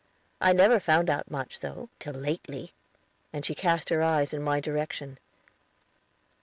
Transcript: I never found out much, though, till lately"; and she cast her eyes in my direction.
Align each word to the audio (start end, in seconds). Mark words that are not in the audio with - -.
I 0.41 0.51
never 0.51 0.79
found 0.79 1.11
out 1.11 1.29
much, 1.29 1.59
though, 1.59 1.87
till 1.99 2.15
lately"; 2.15 2.71
and 3.31 3.45
she 3.45 3.53
cast 3.53 3.89
her 3.89 4.01
eyes 4.01 4.33
in 4.33 4.41
my 4.41 4.59
direction. 4.59 5.19